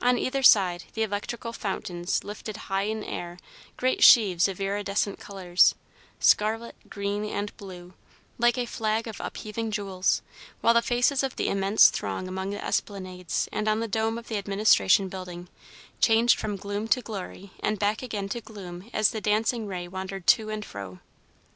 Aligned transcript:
On 0.00 0.16
either 0.16 0.44
side, 0.44 0.84
the 0.94 1.02
electrical 1.02 1.52
fountains 1.52 2.22
lifted 2.22 2.56
high 2.70 2.84
in 2.84 3.02
air 3.02 3.40
great 3.76 4.04
sheaves 4.04 4.46
of 4.46 4.60
iridescent 4.60 5.18
colors, 5.18 5.74
scarlet, 6.20 6.76
green, 6.88 7.24
and 7.24 7.56
blue, 7.56 7.94
like 8.38 8.56
a 8.56 8.66
flag 8.66 9.08
of 9.08 9.18
upheaving 9.20 9.72
jewels, 9.72 10.22
while 10.60 10.74
the 10.74 10.80
faces 10.80 11.24
of 11.24 11.34
the 11.34 11.48
immense 11.48 11.90
throng 11.90 12.28
along 12.28 12.50
the 12.50 12.64
esplanades 12.64 13.48
and 13.50 13.66
on 13.66 13.80
the 13.80 13.88
dome 13.88 14.16
of 14.16 14.28
the 14.28 14.36
Administration 14.38 15.08
Building 15.08 15.48
changed 16.00 16.38
from 16.38 16.54
gloom 16.54 16.86
to 16.86 17.02
glory 17.02 17.50
and 17.58 17.80
back 17.80 18.00
again 18.00 18.28
to 18.28 18.40
gloom 18.40 18.88
as 18.92 19.10
the 19.10 19.20
dancing 19.20 19.66
ray 19.66 19.88
wandered 19.88 20.28
to 20.28 20.50
and 20.50 20.64
fro. 20.64 21.00